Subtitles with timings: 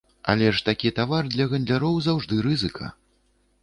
[0.31, 2.95] Але ж такі тавар для гандляроў заўжды рызыка.